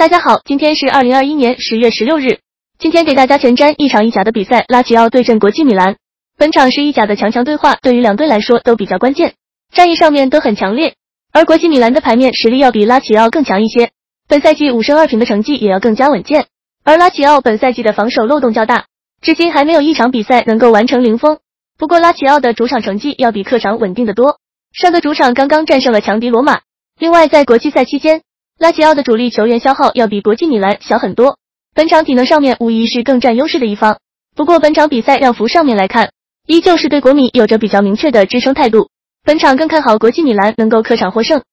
[0.00, 2.38] 大家好，今天是二零二一年十月十六日。
[2.78, 5.96] 今天给大家前瞻一场意甲的比赛，拉齐奥对阵国际米兰。
[6.38, 9.34] 本场是意甲的强强对话，对于两队来说都比较关键，
[9.74, 10.94] 战役上面都很强烈。
[11.34, 13.90] 而国际米兰的牌面实力要比拉齐奥更强一些，
[14.26, 16.46] 本赛季五胜二平的成绩也要更加稳健。
[16.82, 18.86] 而拉齐奥本赛季的防守漏洞较大，
[19.20, 21.40] 至今还没有一场比赛能够完成零封。
[21.76, 24.38] 不过拉齐奥的主场成绩要比客场稳定的多，
[24.72, 26.60] 上个主场刚刚战胜了强敌罗马。
[26.98, 28.22] 另外在国际赛期间。
[28.60, 31.38] 拉齐奥的主力球员消耗要比国际米兰小很多，
[31.74, 34.00] 本场体能上面无疑是更占优势的一方。
[34.36, 36.10] 不过本场比赛让幅上面来看，
[36.46, 38.90] 依旧是对国米有着比较明确的支撑态度。
[39.24, 41.40] 本场更看好国际米兰能够客场获胜。